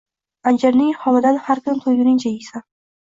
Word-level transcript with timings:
anjirning 0.51 0.89
xomidan 1.03 1.37
har 1.49 1.63
kuni 1.67 1.85
to‘yguningcha 1.87 2.33
yeysan 2.33 2.67